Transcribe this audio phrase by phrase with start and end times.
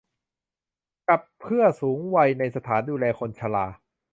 [1.09, 3.65] กับเพื่อสูงวัยในสถานดูแลคนชรา